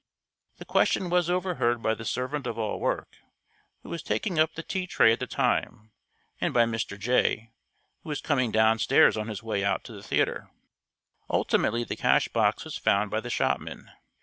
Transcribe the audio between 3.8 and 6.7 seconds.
who was taking up the tea tray at the time, and by